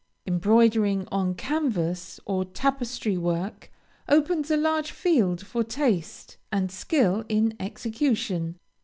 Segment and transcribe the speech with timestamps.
[0.25, 3.71] Embroidering on canvas, or tapestry work,
[4.09, 8.57] opens a large field for taste and skill in execution.